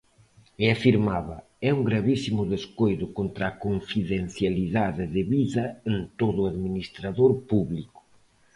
[0.63, 7.99] E afirmaba: É un gravísimo descoido contra a confidencialidade debida en todo administrador público.